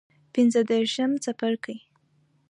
پنځه 0.33 0.61
دیرشم 0.69 1.11
څپرکی 1.23 1.77